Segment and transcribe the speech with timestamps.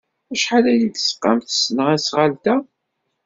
[0.33, 2.55] Acḥal ay d-tesqam tesnasɣalt-a?